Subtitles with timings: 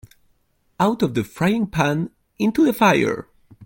[0.79, 2.09] Out of the frying-pan
[2.39, 3.27] into the fire.